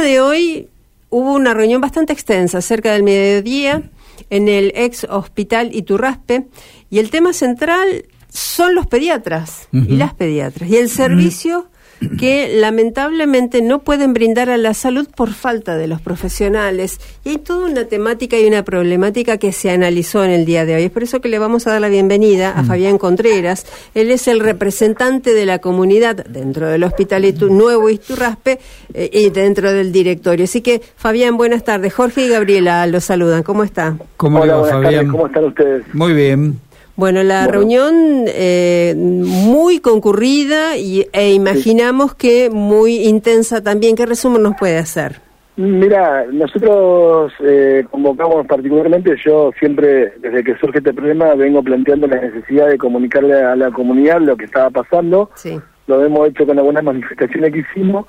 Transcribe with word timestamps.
mañana 0.00 0.12
de 0.12 0.20
hoy 0.20 0.68
hubo 1.10 1.34
una 1.34 1.52
reunión 1.54 1.80
bastante 1.80 2.12
extensa, 2.12 2.60
cerca 2.62 2.92
del 2.92 3.02
mediodía, 3.02 3.82
en 4.30 4.48
el 4.48 4.72
ex 4.74 5.04
hospital 5.04 5.74
Iturraspe, 5.74 6.46
y 6.90 6.98
el 6.98 7.10
tema 7.10 7.32
central 7.32 8.06
son 8.28 8.74
los 8.74 8.86
pediatras 8.86 9.68
y 9.72 9.96
las 9.96 10.14
pediatras, 10.14 10.70
y 10.70 10.76
el 10.76 10.88
servicio 10.88 11.69
que 12.18 12.56
lamentablemente 12.56 13.62
no 13.62 13.80
pueden 13.80 14.12
brindar 14.12 14.50
a 14.50 14.56
la 14.56 14.74
salud 14.74 15.08
por 15.14 15.32
falta 15.32 15.76
de 15.76 15.86
los 15.86 16.00
profesionales. 16.00 16.98
Y 17.24 17.30
hay 17.30 17.38
toda 17.38 17.66
una 17.66 17.84
temática 17.84 18.38
y 18.38 18.46
una 18.46 18.64
problemática 18.64 19.36
que 19.36 19.52
se 19.52 19.70
analizó 19.70 20.24
en 20.24 20.30
el 20.30 20.44
día 20.44 20.64
de 20.64 20.76
hoy. 20.76 20.84
Es 20.84 20.90
por 20.90 21.02
eso 21.02 21.20
que 21.20 21.28
le 21.28 21.38
vamos 21.38 21.66
a 21.66 21.72
dar 21.72 21.80
la 21.80 21.88
bienvenida 21.88 22.52
a 22.56 22.62
mm. 22.62 22.66
Fabián 22.66 22.98
Contreras. 22.98 23.66
Él 23.94 24.10
es 24.10 24.28
el 24.28 24.40
representante 24.40 25.34
de 25.34 25.46
la 25.46 25.58
comunidad 25.58 26.24
dentro 26.26 26.68
del 26.68 26.84
Hospital 26.84 27.20
Nuevo 27.50 27.90
Isturraspe 27.90 28.58
eh, 28.94 29.10
y 29.12 29.30
dentro 29.30 29.72
del 29.72 29.92
directorio. 29.92 30.44
Así 30.44 30.62
que, 30.62 30.80
Fabián, 30.96 31.36
buenas 31.36 31.64
tardes. 31.64 31.92
Jorge 31.92 32.26
y 32.26 32.28
Gabriela 32.28 32.86
los 32.86 33.04
saludan. 33.04 33.42
¿Cómo 33.42 33.64
está? 33.64 33.96
¿Cómo 34.16 34.40
Hola, 34.40 34.64
Fabián? 34.64 35.08
¿Cómo 35.08 35.26
están 35.26 35.44
ustedes? 35.44 35.84
Muy 35.92 36.14
bien. 36.14 36.58
Bueno, 37.00 37.22
la 37.22 37.46
reunión 37.46 38.26
eh, 38.26 38.94
muy 38.94 39.78
concurrida 39.78 40.76
y, 40.76 41.06
e 41.14 41.32
imaginamos 41.32 42.14
que 42.14 42.50
muy 42.50 43.06
intensa 43.06 43.62
también. 43.62 43.96
¿Qué 43.96 44.04
resumen 44.04 44.42
nos 44.42 44.56
puede 44.56 44.76
hacer? 44.76 45.16
Mira, 45.56 46.26
nosotros 46.30 47.32
eh, 47.42 47.86
convocamos 47.90 48.46
particularmente, 48.46 49.16
yo 49.24 49.50
siempre, 49.58 50.12
desde 50.18 50.44
que 50.44 50.58
surge 50.58 50.76
este 50.76 50.92
problema, 50.92 51.34
vengo 51.36 51.62
planteando 51.62 52.06
la 52.06 52.20
necesidad 52.20 52.68
de 52.68 52.76
comunicarle 52.76 53.32
a 53.32 53.56
la 53.56 53.70
comunidad 53.70 54.20
lo 54.20 54.36
que 54.36 54.44
estaba 54.44 54.68
pasando. 54.68 55.30
Sí. 55.36 55.58
Lo 55.86 56.04
hemos 56.04 56.28
hecho 56.28 56.44
con 56.44 56.58
algunas 56.58 56.84
manifestaciones 56.84 57.50
que 57.50 57.60
hicimos. 57.60 58.04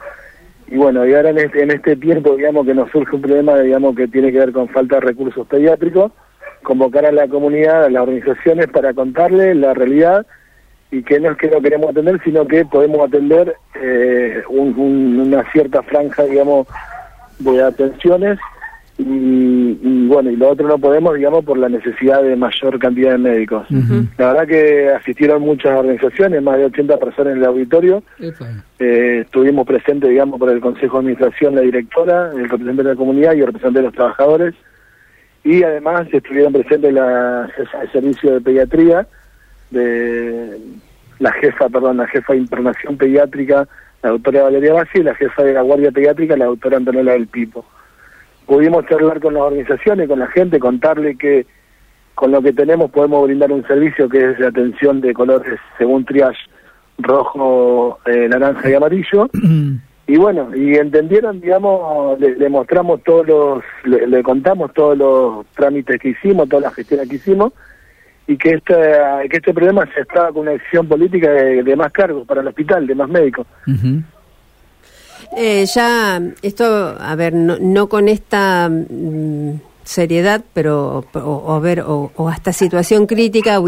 Y 0.67 0.75
bueno, 0.75 1.07
y 1.07 1.13
ahora 1.13 1.29
en 1.29 1.37
este, 1.37 1.63
en 1.63 1.71
este 1.71 1.95
tiempo, 1.95 2.35
digamos, 2.35 2.65
que 2.65 2.73
nos 2.73 2.91
surge 2.91 3.15
un 3.15 3.21
problema, 3.21 3.57
digamos, 3.57 3.95
que 3.95 4.09
tiene 4.09 4.33
que 4.33 4.39
ver 4.39 4.51
con 4.51 4.67
falta 4.67 4.95
de 4.95 5.01
recursos 5.01 5.47
pediátricos 5.47 6.11
convocar 6.63 7.05
a 7.05 7.11
la 7.11 7.27
comunidad, 7.27 7.85
a 7.85 7.89
las 7.89 8.03
organizaciones 8.03 8.67
para 8.67 8.93
contarle 8.93 9.55
la 9.55 9.73
realidad 9.73 10.25
y 10.91 11.03
que 11.03 11.19
no 11.19 11.31
es 11.31 11.37
que 11.37 11.49
no 11.49 11.61
queremos 11.61 11.89
atender, 11.89 12.19
sino 12.23 12.45
que 12.45 12.65
podemos 12.65 13.07
atender 13.07 13.55
eh, 13.81 14.43
una 14.49 15.49
cierta 15.51 15.81
franja, 15.83 16.23
digamos, 16.23 16.67
de 17.39 17.63
atenciones 17.63 18.37
y, 18.97 20.07
bueno, 20.07 20.29
y 20.29 20.35
lo 20.35 20.49
otro 20.49 20.67
no 20.67 20.77
podemos, 20.77 21.15
digamos, 21.15 21.43
por 21.43 21.57
la 21.57 21.69
necesidad 21.69 22.21
de 22.21 22.35
mayor 22.35 22.77
cantidad 22.77 23.13
de 23.13 23.17
médicos. 23.17 23.65
La 24.17 24.33
verdad 24.33 24.47
que 24.47 24.89
asistieron 24.89 25.41
muchas 25.41 25.75
organizaciones, 25.75 26.43
más 26.43 26.57
de 26.57 26.65
80 26.65 26.97
personas 26.97 27.33
en 27.33 27.39
el 27.39 27.45
auditorio. 27.45 28.03
Eh, 28.79 29.21
estuvimos 29.25 29.65
presentes, 29.65 30.09
digamos, 30.09 30.39
por 30.39 30.51
el 30.51 30.59
Consejo 30.59 30.97
de 30.97 30.99
Administración, 30.99 31.55
la 31.55 31.61
directora, 31.61 32.31
el 32.31 32.43
representante 32.43 32.83
de 32.83 32.89
la 32.89 32.95
comunidad 32.95 33.33
y 33.33 33.39
el 33.39 33.47
representante 33.47 33.79
de 33.79 33.85
los 33.85 33.93
trabajadores 33.93 34.53
y 35.43 35.63
además 35.63 36.07
estuvieron 36.11 36.53
presentes 36.53 36.93
la 36.93 37.49
servicio 37.91 38.33
de 38.33 38.41
pediatría, 38.41 39.07
de 39.71 40.59
la 41.19 41.31
jefa, 41.33 41.69
perdón, 41.69 41.97
la 41.97 42.07
jefa 42.07 42.33
de 42.33 42.39
internación 42.39 42.97
pediátrica, 42.97 43.67
la 44.03 44.09
doctora 44.11 44.43
Valeria 44.43 44.73
Bassi, 44.73 44.99
y 44.99 45.03
la 45.03 45.15
jefa 45.15 45.43
de 45.43 45.53
la 45.53 45.61
guardia 45.61 45.91
pediátrica, 45.91 46.37
la 46.37 46.45
doctora 46.45 46.77
Antonella 46.77 47.13
del 47.13 47.27
Pipo. 47.27 47.65
Pudimos 48.45 48.85
charlar 48.87 49.19
con 49.19 49.33
las 49.33 49.43
organizaciones, 49.43 50.07
con 50.07 50.19
la 50.19 50.27
gente, 50.27 50.59
contarle 50.59 51.17
que 51.17 51.45
con 52.15 52.31
lo 52.31 52.41
que 52.41 52.53
tenemos 52.53 52.91
podemos 52.91 53.23
brindar 53.23 53.51
un 53.51 53.65
servicio 53.65 54.09
que 54.09 54.31
es 54.31 54.37
de 54.37 54.47
atención 54.47 55.01
de 55.01 55.13
colores 55.13 55.59
según 55.77 56.05
triage 56.05 56.37
rojo, 56.97 57.99
eh, 58.05 58.27
naranja 58.27 58.69
y 58.69 58.73
amarillo. 58.73 59.29
y 60.07 60.17
bueno, 60.17 60.55
y 60.55 60.75
entendieron, 60.75 61.39
digamos, 61.39 62.19
le, 62.19 62.49
mostramos 62.49 63.01
todos 63.03 63.27
los, 63.27 63.63
le, 63.85 64.23
contamos 64.23 64.73
todos 64.73 64.97
los 64.97 65.45
trámites 65.55 65.99
que 65.99 66.09
hicimos, 66.09 66.49
todas 66.49 66.63
las 66.63 66.73
gestiones 66.73 67.07
que 67.07 67.15
hicimos, 67.15 67.53
y 68.27 68.37
que 68.37 68.51
este, 68.51 68.73
que 69.29 69.37
este 69.37 69.53
problema 69.53 69.87
se 69.93 70.01
estaba 70.01 70.31
con 70.31 70.43
una 70.43 70.51
decisión 70.51 70.87
política 70.87 71.31
de, 71.31 71.75
más 71.75 71.91
cargos 71.91 72.27
para 72.27 72.41
el 72.41 72.47
hospital, 72.47 72.87
de 72.87 72.95
más 72.95 73.09
médicos. 73.09 73.47
eh, 75.37 75.65
ya, 75.65 76.21
esto, 76.41 76.97
a 76.99 77.15
ver, 77.15 77.33
no, 77.33 77.57
no 77.59 77.87
con 77.87 78.09
esta... 78.09 78.69
Mm, 78.69 79.70
seriedad, 79.91 80.43
pero 80.53 81.05
o, 81.13 81.53
a 81.53 81.59
ver, 81.59 81.81
o, 81.85 82.11
hasta 82.29 82.53
situación 82.53 83.05
crítica 83.07 83.59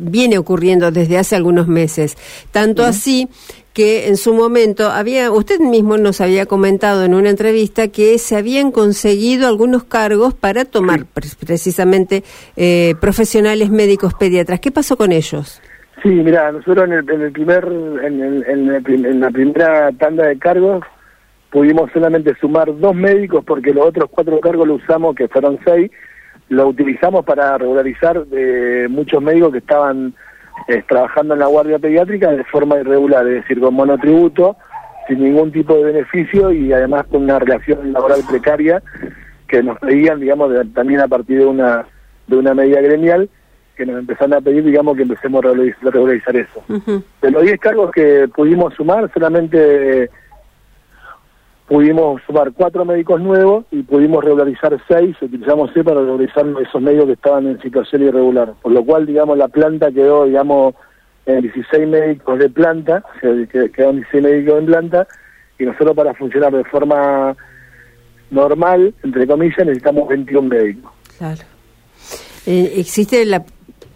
viene 0.00 0.38
ocurriendo 0.38 0.90
desde 0.90 1.18
hace 1.18 1.36
algunos 1.36 1.68
meses. 1.68 2.16
Tanto 2.52 2.84
así 2.84 3.28
que 3.72 4.08
en 4.08 4.16
su 4.16 4.34
momento 4.34 4.90
había, 4.90 5.30
usted 5.30 5.60
mismo 5.60 5.96
nos 5.96 6.20
había 6.20 6.46
comentado 6.46 7.04
en 7.04 7.14
una 7.14 7.30
entrevista 7.30 7.88
que 7.88 8.18
se 8.18 8.36
habían 8.36 8.72
conseguido 8.72 9.48
algunos 9.48 9.84
cargos 9.84 10.34
para 10.34 10.64
tomar 10.64 11.06
precisamente 11.06 12.24
eh, 12.56 12.94
profesionales 13.00 13.70
médicos 13.70 14.14
pediatras. 14.14 14.60
¿Qué 14.60 14.70
pasó 14.70 14.96
con 14.96 15.12
ellos? 15.12 15.62
Sí, 16.02 16.08
mira, 16.08 16.50
nosotros 16.50 16.86
en 16.86 16.92
el, 16.92 17.10
en 17.10 17.20
el 17.22 17.32
primer, 17.32 17.64
en, 17.64 18.20
el, 18.22 18.44
en, 18.46 19.20
la 19.20 19.30
primera 19.30 19.90
tanda 19.92 20.26
de 20.26 20.38
cargos 20.38 20.82
pudimos 21.50 21.90
solamente 21.92 22.34
sumar 22.40 22.76
dos 22.78 22.94
médicos 22.94 23.44
porque 23.44 23.74
los 23.74 23.86
otros 23.86 24.08
cuatro 24.10 24.40
cargos 24.40 24.66
lo 24.66 24.74
usamos, 24.74 25.14
que 25.14 25.28
fueron 25.28 25.58
seis, 25.64 25.90
lo 26.48 26.68
utilizamos 26.68 27.24
para 27.24 27.58
regularizar 27.58 28.26
de 28.26 28.88
muchos 28.88 29.22
médicos 29.22 29.52
que 29.52 29.58
estaban 29.58 30.14
eh, 30.68 30.82
trabajando 30.88 31.34
en 31.34 31.40
la 31.40 31.46
guardia 31.46 31.78
pediátrica 31.78 32.30
de 32.30 32.44
forma 32.44 32.78
irregular, 32.78 33.26
es 33.26 33.42
decir, 33.42 33.60
con 33.60 33.74
monotributo, 33.74 34.56
sin 35.08 35.22
ningún 35.22 35.50
tipo 35.52 35.74
de 35.74 35.84
beneficio 35.84 36.52
y 36.52 36.72
además 36.72 37.06
con 37.06 37.22
una 37.24 37.38
relación 37.38 37.92
laboral 37.92 38.20
precaria 38.28 38.82
que 39.48 39.62
nos 39.62 39.78
pedían, 39.78 40.20
digamos, 40.20 40.52
también 40.72 41.00
a 41.00 41.08
partir 41.08 41.38
de 41.38 41.46
una 41.46 41.86
de 42.28 42.36
una 42.36 42.54
medida 42.54 42.80
gremial 42.80 43.28
que 43.76 43.84
nos 43.86 43.98
empezaron 43.98 44.34
a 44.34 44.40
pedir, 44.40 44.62
digamos, 44.62 44.96
que 44.96 45.02
empecemos 45.02 45.44
a 45.44 45.48
regularizar, 45.90 46.36
eso. 46.36 46.62
De 47.22 47.30
los 47.30 47.42
10 47.42 47.58
cargos 47.58 47.90
que 47.90 48.28
pudimos 48.28 48.74
sumar, 48.74 49.10
solamente 49.12 50.10
pudimos 51.70 52.20
sumar 52.26 52.50
cuatro 52.50 52.84
médicos 52.84 53.20
nuevos 53.20 53.64
y 53.70 53.84
pudimos 53.84 54.24
regularizar 54.24 54.76
seis, 54.88 55.14
utilizamos 55.22 55.70
seis 55.72 55.84
para 55.84 56.00
regularizar 56.00 56.44
esos 56.60 56.82
médicos 56.82 57.06
que 57.06 57.12
estaban 57.12 57.46
en 57.46 57.62
situación 57.62 58.02
irregular, 58.02 58.54
por 58.60 58.72
lo 58.72 58.84
cual, 58.84 59.06
digamos, 59.06 59.38
la 59.38 59.46
planta 59.46 59.92
quedó, 59.92 60.24
digamos, 60.24 60.74
en 61.26 61.42
16 61.42 61.88
médicos 61.88 62.40
de 62.40 62.50
planta, 62.50 63.04
o 63.22 63.48
quedaron 63.48 63.96
16 63.98 64.20
médicos 64.20 64.58
en 64.58 64.66
planta, 64.66 65.06
y 65.60 65.64
nosotros 65.64 65.94
para 65.94 66.12
funcionar 66.14 66.52
de 66.52 66.64
forma 66.64 67.36
normal, 68.32 68.92
entre 69.04 69.28
comillas, 69.28 69.58
necesitamos 69.58 70.08
21 70.08 70.48
médicos. 70.48 70.90
Claro. 71.18 71.42
Eh, 72.46 72.72
¿Existe 72.78 73.24
la 73.24 73.44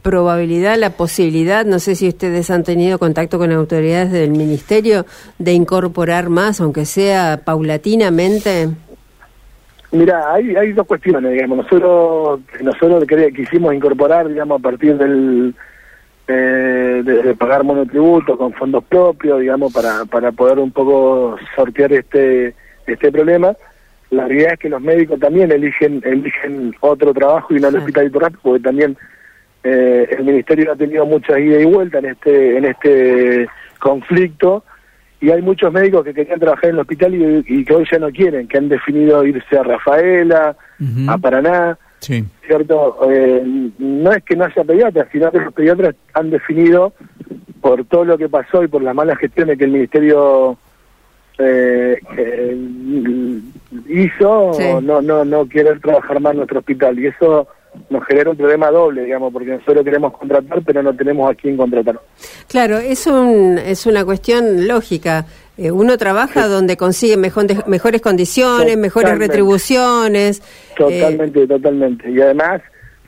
probabilidad, 0.05 0.77
la 0.77 0.91
posibilidad, 0.91 1.65
no 1.65 1.79
sé 1.79 1.95
si 1.95 2.07
ustedes 2.07 2.51
han 2.51 2.63
tenido 2.63 2.99
contacto 2.99 3.39
con 3.39 3.51
autoridades 3.51 4.13
del 4.13 4.33
ministerio, 4.33 5.07
de 5.39 5.53
incorporar 5.55 6.29
más, 6.29 6.61
aunque 6.61 6.85
sea 6.85 7.41
paulatinamente? 7.43 8.69
Mira, 9.93 10.35
hay, 10.35 10.55
hay 10.57 10.73
dos 10.73 10.87
cuestiones, 10.87 11.33
digamos. 11.33 11.57
Nosotros, 11.57 12.41
nosotros 12.61 13.05
quisimos 13.35 13.75
incorporar, 13.75 14.29
digamos, 14.29 14.61
a 14.61 14.63
partir 14.63 14.99
del 14.99 15.55
eh, 16.29 17.03
de, 17.03 17.35
pagar 17.35 17.65
monotributo 17.65 18.37
con 18.37 18.53
fondos 18.53 18.85
propios, 18.85 19.41
digamos, 19.41 19.73
para, 19.73 20.05
para 20.05 20.33
poder 20.33 20.59
un 20.59 20.71
poco 20.71 21.37
sortear 21.57 21.93
este 21.93 22.55
este 22.87 23.11
problema. 23.11 23.57
La 24.11 24.27
realidad 24.27 24.53
es 24.53 24.59
que 24.59 24.69
los 24.69 24.83
médicos 24.83 25.19
también 25.19 25.51
eligen 25.51 26.03
eligen 26.05 26.75
otro 26.81 27.15
trabajo 27.15 27.55
y 27.55 27.61
no 27.61 27.69
el 27.69 27.77
hospital 27.77 28.13
rápido, 28.13 28.41
porque 28.43 28.63
también 28.63 28.99
eh, 29.65 30.07
el 30.11 30.25
ministerio 30.25 30.73
ha 30.73 30.77
tenido 30.77 31.07
muchas 31.07 31.39
ida 31.39 31.59
y 31.59 31.65
vuelta 31.65 31.99
en 31.99 32.05
este 32.07 32.59
en 32.59 32.65
este 32.67 33.49
conflicto 33.79 34.63
y 35.23 35.31
hay 35.31 35.41
muchos 35.41 35.73
médicos 35.73 36.05
que 36.05 36.13
querían 36.13 36.39
trabajar 36.39 36.67
en 36.67 36.75
el 36.77 36.81
hospital 36.81 37.15
y, 37.47 37.65
que 37.65 37.75
hoy 37.75 37.87
ya 37.91 37.99
no 37.99 38.11
quieren, 38.11 38.47
que 38.47 38.59
han 38.59 38.69
definido 38.69 39.25
irse 39.25 39.57
a 39.57 39.63
Rafaela, 39.63 40.55
a 41.09 41.19
Paraná, 41.19 41.79
¿cierto? 42.47 42.99
Eh, 43.11 43.71
no 43.79 44.13
es 44.13 44.23
que 44.23 44.37
no 44.37 44.45
haya 44.45 44.65
pediatras, 44.65 45.09
sino 45.11 45.33
que 45.33 45.39
los 45.39 45.55
pediatras 45.55 45.95
han 46.13 46.29
definido 46.29 46.93
por 47.63 47.87
todo 47.87 48.05
lo 48.05 48.19
que 48.19 48.29
pasó 48.29 48.63
y 48.63 48.69
por 48.69 48.83
las 48.83 48.95
malas 48.95 49.17
gestiones 49.17 49.57
que 49.57 49.65
el 49.65 49.71
ministerio 49.71 50.59
eh, 51.39 51.99
hizo, 53.89 54.53
no, 54.83 55.01
no, 55.01 55.25
no 55.25 55.49
querer 55.49 55.81
trabajar 55.81 56.21
más 56.21 56.33
en 56.33 56.37
nuestro 56.39 56.59
hospital. 56.59 56.99
Y 56.99 57.07
eso 57.07 57.49
nos 57.91 58.05
genera 58.07 58.31
un 58.31 58.37
problema 58.37 58.71
doble, 58.71 59.05
digamos, 59.05 59.33
porque 59.33 59.53
nosotros 59.53 59.85
queremos 59.85 60.13
contratar, 60.17 60.63
pero 60.65 60.83
no 60.83 60.95
tenemos 60.95 61.31
a 61.31 61.35
quién 61.35 61.57
contratar. 61.57 62.01
Claro, 62.49 62.79
es, 62.79 63.07
un, 63.07 63.59
es 63.59 63.87
una 63.87 64.05
cuestión 64.05 64.67
lógica. 64.67 65.27
Eh, 65.57 65.71
uno 65.71 65.97
trabaja 65.99 66.49
donde 66.49 66.77
consigue 66.77 67.17
mejores 67.17 68.01
condiciones, 68.01 68.77
mejores 68.77 69.19
retribuciones. 69.19 70.43
Totalmente, 70.77 71.43
eh, 71.43 71.47
totalmente. 71.47 72.11
Y 72.11 72.21
además, 72.21 72.63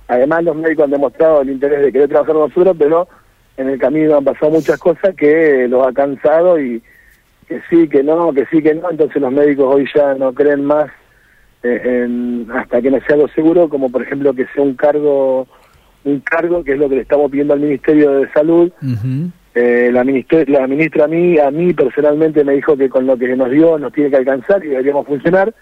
además 0.09 0.45
los 0.45 0.57
médicos 0.57 0.85
han 0.85 0.91
demostrado 0.93 1.43
el 1.43 1.51
interés 1.51 1.83
de 1.83 1.93
querer 1.93 2.09
trabajar 2.09 2.35
con 2.35 2.49
nosotros, 2.49 2.77
pero 2.79 3.09
en 3.57 3.71
el 3.71 3.79
camino 3.79 4.17
han 4.17 4.25
pasado 4.25 4.53
muchas 4.53 4.79
cosas 4.79 5.15
que 5.17 5.67
los 5.69 5.87
ha 5.87 5.93
cansado 5.93 6.61
y, 6.61 6.83
que 7.49 7.61
sí, 7.71 7.89
que 7.89 8.03
no, 8.03 8.33
que 8.33 8.47
sí, 8.47 8.63
que 8.63 8.75
no, 8.75 8.91
entonces 8.91 9.21
los 9.21 9.33
médicos 9.33 9.75
hoy 9.75 9.89
ya 9.95 10.15
no 10.15 10.33
creen 10.33 10.65
más 10.65 10.91
eh, 11.67 12.47
hasta 12.55 12.81
que 12.81 12.91
no 12.91 12.99
sea 13.01 13.15
algo 13.15 13.29
seguro, 13.29 13.69
como 13.69 13.91
por 13.91 14.03
ejemplo 14.03 14.35
que 14.35 14.47
sea 14.55 14.63
un 14.63 14.75
cargo, 14.75 15.47
un 16.05 16.21
cargo 16.21 16.63
que 16.65 16.73
es 16.73 16.79
lo 16.79 16.89
que 16.89 16.97
le 16.97 17.03
estamos 17.03 17.31
pidiendo 17.31 17.55
al 17.55 17.61
Ministerio 17.61 18.13
de 18.13 18.33
Salud. 18.33 18.71
eh, 19.55 19.91
la, 19.93 20.05
ministra, 20.05 20.45
la 20.49 20.67
ministra 20.67 21.05
a 21.05 21.09
mí, 21.09 21.39
a 21.39 21.51
mí 21.51 21.73
personalmente 21.73 22.45
me 22.45 22.53
dijo 22.53 22.77
que 22.77 22.89
con 22.89 23.07
lo 23.07 23.17
que 23.17 23.35
nos 23.35 23.51
dio 23.51 23.79
nos 23.79 23.93
tiene 23.93 24.11
que 24.11 24.17
alcanzar 24.17 24.65
y 24.65 24.69
deberíamos 24.69 25.07
funcionar 25.07 25.55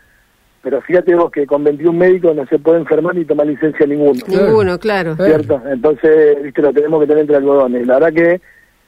pero 0.65 0.81
fíjate 0.81 1.15
vos 1.15 1.31
que 1.31 1.47
con 1.47 1.63
21 1.63 1.93
médicos 1.93 2.35
no 2.35 2.47
se 2.47 2.59
puede 2.59 2.79
enfermar 2.79 3.15
ni 3.15 3.27
tomar 3.27 3.47
licencia 3.47 3.87
ninguno. 3.87 4.19
Ninguno, 4.27 4.79
claro. 4.79 5.15
¿Cierto? 5.15 5.61
Entonces, 5.71 6.43
viste, 6.43 6.63
lo 6.63 6.73
tenemos 6.73 7.03
que 7.03 7.07
tener 7.07 7.21
entre 7.21 7.37
algodones. 7.37 7.87
La 7.87 7.99
verdad 7.99 8.15
que 8.15 8.41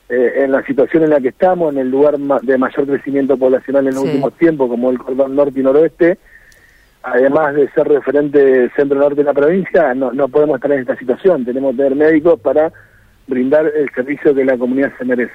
eh, 0.09 0.33
en 0.43 0.53
la 0.53 0.65
situación 0.65 1.05
en 1.05 1.11
la 1.11 1.21
que 1.21 1.29
estamos, 1.29 1.75
en 1.75 1.81
el 1.81 1.91
lugar 1.91 2.17
de 2.17 2.57
mayor 2.57 2.87
crecimiento 2.87 3.37
poblacional 3.37 3.87
en 3.87 3.95
los 3.95 4.05
últimos 4.05 4.33
tiempos, 4.39 4.71
como 4.71 4.91
el 4.91 4.99
cordón 4.99 5.37
norte 5.37 5.61
y 5.61 5.63
noroeste, 5.63 6.19
además 7.07 7.55
de 7.55 7.71
ser 7.71 7.87
referente 7.87 8.71
centro-norte 8.75 9.17
de 9.17 9.25
la 9.25 9.33
provincia, 9.33 9.95
no, 9.95 10.13
no 10.13 10.29
podemos 10.29 10.57
estar 10.57 10.73
en 10.73 10.81
esta 10.81 10.97
situación. 10.97 11.45
Tenemos 11.45 11.73
que 11.73 11.83
tener 11.83 11.95
médicos 11.95 12.41
para 12.41 12.73
brindar 13.29 13.67
el 13.67 13.89
servicio 13.95 14.35
que 14.35 14.45
la 14.45 14.59
comunidad 14.59 14.93
se 14.99 15.05
merece. 15.05 15.33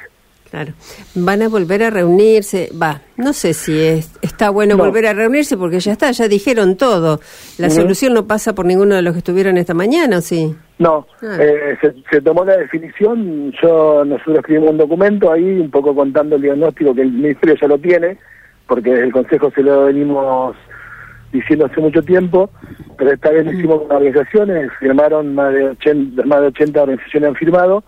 Claro. 0.50 0.73
Van 1.15 1.41
a 1.41 1.47
volver 1.47 1.81
a 1.81 1.89
reunirse. 1.89 2.69
Va, 2.79 3.00
no 3.15 3.31
sé 3.31 3.53
si 3.53 3.81
es, 3.81 4.19
está 4.21 4.50
bueno 4.50 4.75
volver 4.75 5.07
a 5.07 5.13
reunirse 5.13 5.56
porque 5.56 5.79
ya 5.79 5.94
está, 5.94 6.12
ya 6.12 6.27
dijeron 6.27 6.75
todo. 6.75 7.21
La 7.57 7.69
solución 7.69 8.13
no 8.13 8.27
pasa 8.27 8.53
por 8.53 8.65
ninguno 8.65 8.95
de 8.95 9.01
los 9.01 9.13
que 9.13 9.19
estuvieron 9.19 9.57
esta 9.57 9.73
mañana, 9.73 10.18
¿o 10.18 10.21
sí? 10.21 10.53
No, 10.77 11.07
ah. 11.23 11.38
eh, 11.39 11.77
se, 12.12 12.21
tomó 12.21 12.44
la 12.44 12.57
definición. 12.57 13.53
Yo 13.63 14.03
Nosotros 14.03 14.39
escribimos 14.39 14.71
un 14.71 14.77
documento 14.77 15.31
ahí, 15.31 15.57
un 15.57 15.71
poco 15.71 15.95
contando 15.95 16.35
el 16.35 16.41
diagnóstico 16.41 16.94
que 16.94 17.03
el 17.03 17.13
Ministerio 17.13 17.56
ya 17.56 17.68
lo 17.69 17.77
tiene, 17.77 18.18
porque 18.68 18.89
desde 18.89 19.06
el 19.06 19.13
Consejo 19.13 19.51
se 19.56 19.63
lo 19.63 19.85
venimos 19.85 20.57
diciendo 21.31 21.66
hace 21.66 21.81
mucho 21.81 22.01
tiempo, 22.01 22.50
pero 22.98 23.12
esta 23.12 23.30
vez 23.31 23.45
lo 23.45 23.54
hicimos 23.54 23.81
con 23.81 23.95
organizaciones, 23.95 24.72
firmaron 24.80 25.33
más 25.33 25.54
de 25.54 25.69
80, 25.69 26.24
más 26.24 26.42
de 26.42 26.48
80 26.48 26.81
organizaciones 26.81 27.30
han 27.30 27.36
firmado 27.36 27.83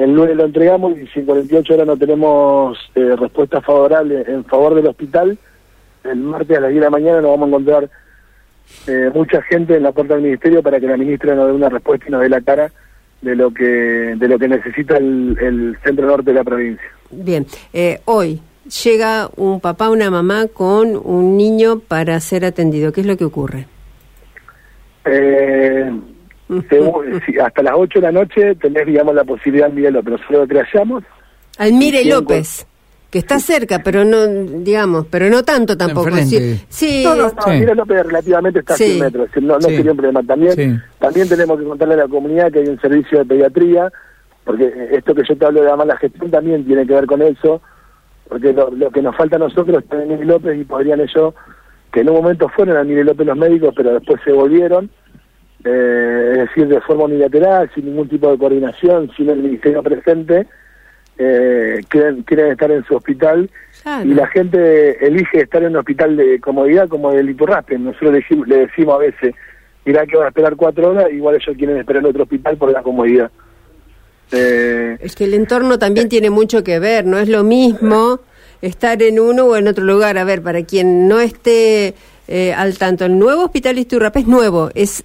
el 0.00 0.14
lunes 0.14 0.34
lo 0.34 0.46
entregamos 0.46 0.98
y 0.98 1.06
si 1.08 1.20
en 1.20 1.26
48 1.26 1.74
horas 1.74 1.86
no 1.86 1.96
tenemos 1.96 2.78
eh, 2.94 3.16
respuesta 3.16 3.60
favorable 3.60 4.24
en 4.26 4.44
favor 4.46 4.74
del 4.74 4.86
hospital, 4.86 5.36
el 6.04 6.16
martes 6.16 6.56
a 6.56 6.60
las 6.60 6.70
10 6.70 6.80
de 6.80 6.86
la 6.86 6.90
mañana 6.90 7.20
nos 7.20 7.32
vamos 7.32 7.44
a 7.44 7.48
encontrar 7.48 7.90
eh, 8.86 9.10
mucha 9.14 9.42
gente 9.42 9.76
en 9.76 9.82
la 9.82 9.92
puerta 9.92 10.14
del 10.14 10.22
ministerio 10.22 10.62
para 10.62 10.80
que 10.80 10.86
la 10.86 10.96
ministra 10.96 11.34
nos 11.34 11.48
dé 11.48 11.52
una 11.52 11.68
respuesta 11.68 12.06
y 12.08 12.12
nos 12.12 12.22
dé 12.22 12.30
la 12.30 12.40
cara 12.40 12.72
de 13.20 13.36
lo 13.36 13.52
que 13.52 13.64
de 14.16 14.28
lo 14.28 14.38
que 14.38 14.48
necesita 14.48 14.96
el, 14.96 15.76
centro 15.84 16.06
norte 16.06 16.30
de 16.30 16.34
la 16.34 16.44
provincia. 16.44 16.88
Bien, 17.10 17.44
eh, 17.74 18.00
hoy 18.06 18.40
llega 18.84 19.30
un 19.36 19.60
papá, 19.60 19.90
una 19.90 20.10
mamá 20.10 20.46
con 20.46 20.96
un 20.96 21.36
niño 21.36 21.80
para 21.80 22.18
ser 22.20 22.44
atendido. 22.44 22.92
¿Qué 22.92 23.00
es 23.00 23.06
lo 23.06 23.16
que 23.16 23.24
ocurre? 23.24 23.66
Eh, 25.04 25.90
hasta 27.42 27.62
las 27.62 27.74
8 27.76 28.00
de 28.00 28.06
la 28.06 28.12
noche 28.12 28.54
tenés, 28.56 28.86
digamos, 28.86 29.14
la 29.14 29.24
posibilidad 29.24 29.68
de 29.68 29.74
Mire 29.74 29.90
López. 29.90 30.12
Nosotros 30.12 30.40
lo 30.40 30.48
que 30.48 30.62
hallamos... 30.62 31.04
Al 31.58 31.72
Mire 31.72 32.04
López. 32.04 32.66
Que 33.10 33.18
está 33.18 33.40
cerca, 33.40 33.80
pero 33.82 34.04
no, 34.04 34.24
digamos, 34.26 35.06
pero 35.10 35.28
no 35.28 35.42
tanto 35.42 35.76
tampoco. 35.76 36.16
Sí, 36.18 36.64
sí, 36.68 37.02
no, 37.02 37.16
no, 37.16 37.32
Mire 37.48 37.74
López 37.74 38.06
relativamente 38.06 38.60
está 38.60 38.74
a 38.74 38.76
100 38.76 39.00
metros, 39.00 39.28
no, 39.42 39.54
no 39.54 39.60
sería 39.62 39.90
un 39.90 39.96
problema. 39.96 40.22
También, 40.22 40.80
también 41.00 41.28
tenemos 41.28 41.58
que 41.58 41.64
contarle 41.64 41.94
a 41.94 41.98
la 41.98 42.08
comunidad 42.08 42.52
que 42.52 42.60
hay 42.60 42.68
un 42.68 42.80
servicio 42.80 43.18
de 43.18 43.24
pediatría, 43.24 43.90
porque 44.44 44.72
esto 44.92 45.12
que 45.12 45.22
yo 45.28 45.36
te 45.36 45.44
hablo 45.44 45.60
de 45.60 45.66
la 45.66 45.76
mala 45.76 45.96
gestión 45.96 46.30
también 46.30 46.64
tiene 46.64 46.86
que 46.86 46.94
ver 46.94 47.06
con 47.06 47.20
eso, 47.20 47.60
porque 48.30 48.52
lo, 48.52 48.90
que 48.92 49.02
nos 49.02 49.16
falta 49.16 49.36
a 49.36 49.40
nosotros 49.40 49.82
es 49.90 50.06
Mire 50.06 50.24
López 50.24 50.56
y 50.56 50.64
podrían 50.64 51.00
ellos, 51.00 51.34
que 51.92 52.00
en 52.00 52.10
un 52.10 52.14
momento 52.14 52.48
fueron 52.48 52.76
a 52.76 52.84
Mire 52.84 53.02
López 53.02 53.26
los 53.26 53.36
médicos, 53.36 53.74
pero 53.76 53.92
después 53.92 54.20
se 54.24 54.30
volvieron, 54.30 54.88
eh, 55.64 56.28
es 56.34 56.38
decir, 56.38 56.68
de 56.68 56.80
forma 56.80 57.04
unilateral, 57.04 57.68
sin 57.74 57.86
ningún 57.86 58.08
tipo 58.08 58.30
de 58.30 58.38
coordinación, 58.38 59.10
sin 59.16 59.30
el 59.30 59.42
ministerio 59.42 59.82
presente, 59.82 60.46
eh, 61.18 61.80
quieren, 61.88 62.22
quieren 62.22 62.52
estar 62.52 62.70
en 62.70 62.84
su 62.84 62.94
hospital 62.94 63.50
y 64.04 64.14
la 64.14 64.28
gente 64.28 65.04
elige 65.04 65.40
estar 65.40 65.62
en 65.64 65.70
un 65.70 65.78
hospital 65.78 66.16
de 66.16 66.38
comodidad 66.38 66.88
como 66.88 67.10
el 67.10 67.30
Iturraspe. 67.30 67.78
Nosotros 67.78 68.12
le, 68.12 68.46
le 68.46 68.56
decimos 68.66 68.94
a 68.94 68.98
veces, 68.98 69.34
mirá 69.84 70.06
que 70.06 70.16
va 70.16 70.26
a 70.26 70.28
esperar 70.28 70.54
cuatro 70.54 70.90
horas, 70.90 71.10
igual 71.12 71.34
ellos 71.34 71.56
quieren 71.58 71.78
esperar 71.78 72.04
en 72.04 72.10
otro 72.10 72.22
hospital 72.22 72.56
por 72.56 72.70
la 72.70 72.82
comodidad. 72.82 73.28
Eh, 74.32 74.96
es 75.00 75.14
que 75.14 75.24
el 75.24 75.34
entorno 75.34 75.78
también 75.78 76.08
tiene 76.08 76.30
mucho 76.30 76.62
que 76.62 76.78
ver, 76.78 77.04
no 77.04 77.18
es 77.18 77.28
lo 77.28 77.42
mismo 77.42 78.20
estar 78.62 79.02
en 79.02 79.18
uno 79.18 79.46
o 79.46 79.56
en 79.56 79.68
otro 79.68 79.84
lugar. 79.84 80.18
A 80.18 80.24
ver, 80.24 80.42
para 80.42 80.64
quien 80.64 81.08
no 81.08 81.20
esté 81.20 81.94
eh, 82.28 82.52
al 82.52 82.78
tanto, 82.78 83.04
el 83.04 83.18
nuevo 83.18 83.44
hospital 83.44 83.78
Iturraspe 83.78 84.20
es 84.20 84.26
nuevo, 84.26 84.70
es 84.74 85.04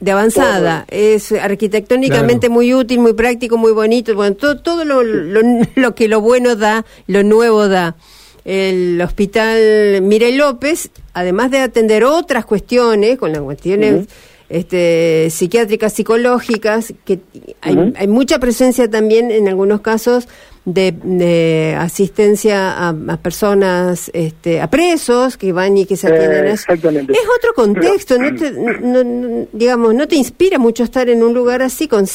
de 0.00 0.12
avanzada, 0.12 0.84
es 0.88 1.32
arquitectónicamente 1.32 2.48
muy 2.48 2.72
útil, 2.72 3.00
muy 3.00 3.14
práctico, 3.14 3.56
muy 3.56 3.72
bonito, 3.72 4.14
bueno, 4.14 4.36
todo, 4.36 4.60
todo 4.60 4.84
lo, 4.84 5.02
lo, 5.02 5.94
que 5.94 6.06
lo 6.06 6.20
bueno 6.20 6.54
da, 6.56 6.84
lo 7.06 7.22
nuevo 7.22 7.68
da. 7.68 7.96
El 8.44 9.00
hospital 9.02 10.00
Mire 10.02 10.32
López, 10.32 10.90
además 11.12 11.50
de 11.50 11.58
atender 11.58 12.04
otras 12.04 12.46
cuestiones, 12.46 13.18
con 13.18 13.32
las 13.32 13.42
cuestiones 13.42 14.06
este, 14.48 15.28
psiquiátricas, 15.30 15.92
psicológicas, 15.92 16.94
que 17.04 17.20
hay, 17.60 17.92
hay 17.96 18.08
mucha 18.08 18.38
presencia 18.38 18.90
también 18.90 19.30
en 19.30 19.48
algunos 19.48 19.80
casos 19.80 20.28
de, 20.74 21.76
asistencia 21.78 22.88
a, 22.88 23.16
personas, 23.16 24.10
este, 24.12 24.60
a 24.60 24.68
presos 24.68 25.36
que 25.36 25.52
van 25.52 25.76
y 25.78 25.86
que 25.86 25.96
se 25.96 26.08
atienden. 26.08 26.48
Eh, 26.48 26.52
es 26.52 26.66
otro 26.68 27.54
contexto, 27.54 28.18
no 28.18 28.34
te, 28.36 29.48
digamos, 29.52 29.94
no 29.94 30.06
te 30.06 30.16
inspira 30.16 30.58
mucho 30.58 30.84
estar 30.84 31.08
en 31.08 31.22
un 31.22 31.34
lugar 31.34 31.62
así 31.62 31.88
con 31.88 32.06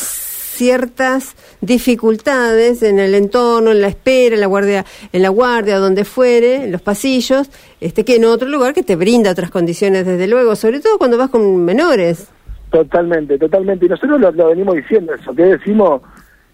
ciertas 0.54 1.36
dificultades 1.62 2.84
en 2.84 3.00
el 3.00 3.16
entorno, 3.16 3.72
en 3.72 3.82
la 3.82 3.88
espera, 3.88 4.36
en 4.36 4.42
la 4.42 4.48
guardia, 4.48 4.86
en 5.12 5.22
la 5.22 5.30
guardia, 5.30 5.80
donde 5.80 6.06
fuere, 6.06 6.66
en 6.66 6.72
los 6.72 6.82
pasillos, 6.82 7.50
este 7.82 8.06
que 8.06 8.16
en 8.16 8.26
otro 8.26 8.48
lugar 8.48 8.74
que 8.74 8.84
te 8.84 8.96
brinda 8.96 9.32
otras 9.32 9.50
condiciones, 9.50 10.06
desde 10.06 10.28
luego, 10.28 10.56
sobre 10.56 10.80
todo 10.80 10.98
cuando 10.98 11.18
vas 11.18 11.30
con 11.30 11.66
menores. 11.66 12.30
Totalmente, 12.70 13.38
totalmente. 13.38 13.86
Y 13.86 13.90
nosotros 13.90 14.20
lo, 14.22 14.48
venimos 14.48 14.76
diciendo 14.76 15.14
eso, 15.14 15.34
que 15.34 15.44
decimos 15.44 16.02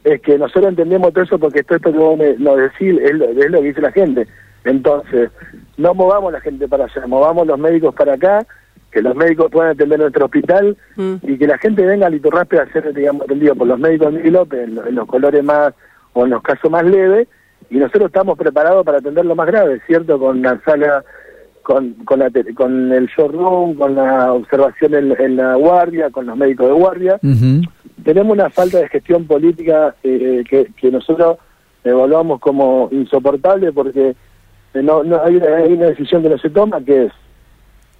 es 0.03 0.21
que 0.21 0.37
nosotros 0.37 0.69
entendemos 0.69 1.11
todo 1.13 1.23
eso 1.25 1.37
porque 1.37 1.63
todo 1.63 1.75
esto 1.75 1.91
que 1.91 1.97
vos 1.97 2.17
me, 2.17 2.37
lo 2.37 2.55
decís 2.55 2.95
es 3.01 3.13
lo, 3.15 3.25
es 3.25 3.51
lo 3.51 3.61
que 3.61 3.67
dice 3.67 3.81
la 3.81 3.91
gente. 3.91 4.27
Entonces, 4.63 5.29
no 5.77 5.93
movamos 5.93 6.31
la 6.31 6.41
gente 6.41 6.67
para 6.67 6.85
allá, 6.85 7.07
movamos 7.07 7.47
los 7.47 7.59
médicos 7.59 7.93
para 7.95 8.13
acá, 8.13 8.45
que 8.91 9.01
los 9.01 9.15
médicos 9.15 9.51
puedan 9.51 9.71
atender 9.71 9.99
nuestro 9.99 10.25
hospital 10.25 10.77
mm. 10.95 11.15
y 11.23 11.37
que 11.37 11.47
la 11.47 11.57
gente 11.57 11.85
venga 11.85 12.07
al 12.07 12.13
Litorraspe 12.13 12.59
a 12.59 12.71
ser, 12.71 12.93
digamos, 12.93 13.23
atendido 13.23 13.55
por 13.55 13.67
los 13.67 13.79
médicos 13.79 14.11
de 14.11 14.17
Miguel 14.17 14.33
López 14.33 14.67
en, 14.67 14.95
los 14.95 15.07
colores 15.07 15.43
más 15.43 15.73
o 16.13 16.25
en 16.25 16.31
los 16.31 16.41
casos 16.41 16.71
más 16.71 16.83
leves 16.83 17.27
y 17.69 17.77
nosotros 17.77 18.07
estamos 18.07 18.37
preparados 18.37 18.85
para 18.85 18.97
atender 18.97 19.25
lo 19.25 19.35
más 19.35 19.47
grave, 19.47 19.79
¿cierto? 19.85 20.17
Con 20.17 20.41
la 20.41 20.59
sala, 20.65 21.03
con, 21.61 21.93
con, 22.05 22.19
la, 22.19 22.31
con 22.55 22.91
el 22.91 23.07
showroom, 23.07 23.75
con 23.75 23.93
la 23.93 24.33
observación 24.33 24.95
en, 24.95 25.35
la 25.35 25.55
guardia, 25.55 26.09
con 26.09 26.25
los 26.25 26.35
médicos 26.35 26.67
de 26.67 26.73
guardia 26.73 27.19
tenemos 28.03 28.33
una 28.33 28.49
falta 28.49 28.79
de 28.79 28.89
gestión 28.89 29.25
política 29.25 29.95
eh, 30.03 30.43
que, 30.49 30.71
que, 30.75 30.91
nosotros 30.91 31.37
evaluamos 31.83 32.39
como 32.39 32.89
insoportable 32.91 33.71
porque 33.71 34.15
eh, 34.73 34.83
no, 34.83 35.03
no 35.03 35.21
hay, 35.23 35.35
una 35.35 35.87
decisión 35.87 36.23
que 36.23 36.29
no 36.29 36.37
se 36.37 36.49
toma 36.49 36.81
que 36.81 37.05
es 37.05 37.11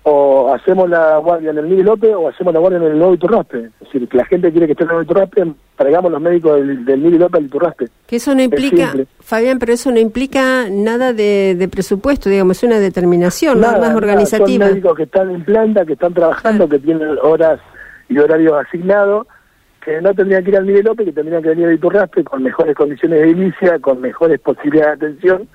o 0.04 0.54
hacemos 0.54 0.90
la 0.90 1.18
guardia 1.18 1.52
en 1.52 1.58
el 1.58 1.66
Miguel 1.66 1.86
López 1.86 2.16
o 2.16 2.30
hacemos 2.30 2.54
la 2.54 2.60
guardia 2.60 2.78
en 2.78 2.86
el 2.86 2.98
Nuevo 2.98 3.14
Iturraspe. 3.14 3.58
Es 3.66 3.80
decir, 3.80 4.08
que 4.08 4.18
la 4.18 4.26
gente 4.26 4.52
quiere 4.52 4.66
que 4.66 4.72
esté 4.72 4.84
en 4.84 4.90
el 4.90 4.96
Nuevo 4.96 5.12
Iturraspe, 5.12 5.54
traigamos 5.76 6.12
los 6.12 6.22
médicos 6.22 6.56
del, 6.56 6.86
del 6.86 7.00
Miguel 7.00 7.20
López 7.20 7.40
al 7.40 7.46
Iturraspe. 7.46 7.86
Que 8.08 8.16
eso 8.16 8.34
no 8.34 8.42
implica, 8.42 8.94
Fabián, 9.20 9.60
pero 9.60 9.74
eso 9.74 9.92
no 9.92 10.00
implica 10.00 10.68
nada 10.70 11.14
de, 11.14 11.70
presupuesto, 11.72 12.30
digamos, 12.30 12.58
es 12.58 12.64
una 12.64 12.80
determinación 12.80 13.60
nada, 13.60 13.80
más 13.80 13.96
organizativa. 13.96 14.66
son 14.66 14.74
médicos 14.76 14.98
que 14.98 15.04
están 15.04 15.30
en 15.30 15.44
planta, 15.44 15.86
que 15.86 15.94
están 15.94 16.14
trabajando, 16.14 16.68
que 16.68 16.80
tienen 16.80 17.18
horas 17.22 17.60
y 18.08 18.18
horarios 18.18 18.54
asignados 18.66 19.28
que 19.84 20.02
no 20.02 20.14
tendrían 20.14 20.44
que 20.44 20.52
ir 20.52 20.58
al 20.58 20.66
Miguel 20.66 20.86
López, 20.86 21.06
que 21.06 21.14
tendrían 21.14 21.42
que 21.42 21.50
venir 21.50 21.68
a 21.68 21.74
Iturraspe 21.74 22.24
con 22.24 22.44
mejores 22.44 22.76
condiciones 22.76 23.22
de 23.22 23.30
inicia, 23.30 23.80
con 23.80 24.02
mejores 24.02 24.40
posibilidades 24.40 25.00
de 25.00 25.08
atención, 25.08 25.48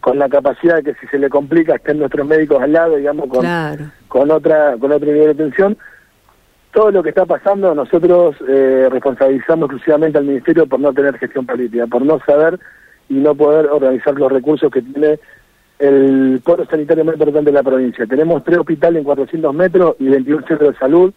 con 0.00 0.18
la 0.18 0.28
capacidad 0.28 0.76
de 0.76 0.82
que 0.84 0.94
si 1.00 1.06
se 1.08 1.18
le 1.18 1.28
complica 1.28 1.76
estén 1.76 1.98
nuestros 1.98 2.26
médicos 2.26 2.62
al 2.62 2.72
lado, 2.72 2.96
digamos, 2.96 3.28
con, 3.28 3.44
con 4.08 4.30
otra 4.30 4.76
con 4.78 4.92
otro 4.92 5.06
nivel 5.06 5.36
de 5.36 5.44
atención. 5.44 5.76
Todo 6.72 6.90
lo 6.90 7.02
que 7.02 7.08
está 7.08 7.24
pasando, 7.24 7.74
nosotros 7.74 8.36
eh, 8.46 8.88
responsabilizamos 8.90 9.66
exclusivamente 9.66 10.18
al 10.18 10.24
Ministerio 10.24 10.66
por 10.66 10.78
no 10.78 10.92
tener 10.92 11.18
gestión 11.18 11.46
política, 11.46 11.86
por 11.86 12.04
no 12.04 12.20
saber 12.20 12.60
y 13.08 13.14
no 13.14 13.34
poder 13.34 13.66
organizar 13.66 14.14
los 14.14 14.30
recursos 14.30 14.70
que 14.70 14.82
tiene 14.82 15.18
el 15.78 16.40
polo 16.44 16.66
sanitario 16.66 17.04
más 17.04 17.14
importante 17.14 17.50
de 17.50 17.54
la 17.54 17.62
provincia. 17.62 18.06
Tenemos 18.06 18.44
tres 18.44 18.58
hospitales 18.58 18.98
en 18.98 19.04
400 19.04 19.54
metros 19.54 19.96
y 19.98 20.08
21 20.08 20.46
centros 20.46 20.72
de 20.72 20.78
salud 20.78 21.14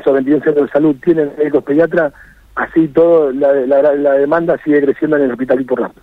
esos 0.00 0.12
21 0.12 0.42
centros 0.42 0.66
de 0.66 0.72
salud 0.72 0.96
tienen 1.02 1.32
médicos 1.38 1.64
pediatras, 1.64 2.12
así 2.54 2.88
todo 2.88 3.32
la, 3.32 3.52
la, 3.52 4.12
demanda 4.14 4.58
sigue 4.64 4.82
creciendo 4.82 5.16
en 5.16 5.24
el 5.24 5.32
hospital 5.32 5.60
Iturraspe. 5.60 6.00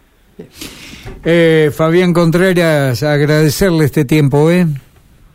Eh, 1.24 1.70
Fabián 1.72 2.14
Contreras, 2.14 3.04
agradecerle 3.04 3.86
este 3.86 4.06
tiempo, 4.06 4.50
¿eh? 4.50 4.66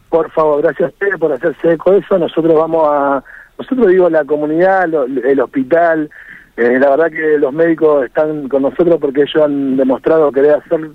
Por 0.09 0.31
favor, 0.33 0.62
gracias 0.62 0.88
a 0.88 0.93
usted 0.93 1.19
por 1.19 1.33
hacerse 1.33 1.73
eco 1.73 1.93
de 1.93 1.99
eso. 1.99 2.19
Nosotros 2.19 2.55
vamos 2.55 2.88
a, 2.90 3.23
nosotros 3.59 3.88
digo 3.88 4.11
la 4.11 4.25
comunidad, 4.25 4.85
el 5.25 5.40
hospital, 5.40 6.11
eh, 6.57 6.78
la 6.81 6.90
verdad 6.90 7.11
que 7.11 7.38
los 7.38 7.52
médicos 7.52 8.07
están 8.07 8.49
con 8.49 8.62
nosotros 8.62 8.99
porque 9.00 9.23
ellos 9.23 9.45
han 9.45 9.76
demostrado 9.76 10.33
querer 10.33 10.55
hacer, 10.55 10.90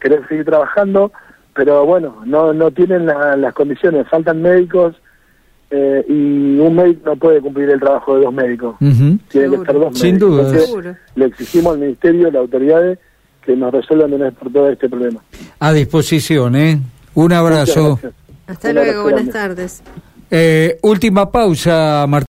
querer 0.00 0.26
seguir 0.28 0.44
trabajando, 0.46 1.12
pero 1.54 1.84
bueno, 1.84 2.22
no, 2.24 2.52
no 2.52 2.70
tienen 2.70 3.06
las 3.06 3.54
condiciones, 3.54 4.08
faltan 4.08 4.42
médicos 4.42 4.96
eh, 5.70 6.04
y 6.08 6.58
un 6.58 6.74
médico 6.74 7.02
no 7.04 7.16
puede 7.16 7.40
cumplir 7.40 7.70
el 7.70 7.80
trabajo 7.80 8.16
de 8.16 8.24
dos 8.24 8.32
médicos. 8.32 8.76
Tienen 8.78 9.20
que 9.28 9.56
estar 9.56 9.74
dos 9.74 9.98
Sin 9.98 10.18
duda. 10.18 10.52
le 11.14 11.24
exigimos 11.24 11.74
al 11.74 11.80
ministerio, 11.80 12.28
a 12.28 12.30
las 12.30 12.40
autoridades, 12.40 12.98
que 13.44 13.56
nos 13.56 13.72
resuelvan 13.72 14.10
de 14.10 14.16
una 14.16 14.24
vez 14.26 14.34
por 14.34 14.52
todas 14.52 14.72
este 14.72 14.88
problema. 14.88 15.20
A 15.58 15.72
disposición, 15.72 16.56
¿eh? 16.56 16.80
Un 17.14 17.32
abrazo. 17.32 17.98
Hasta 18.46 18.72
luego, 18.72 19.04
buenas 19.04 19.28
tardes. 19.30 19.82
Eh, 20.30 20.78
última 20.82 21.30
pausa, 21.30 22.06
Martín. 22.08 22.22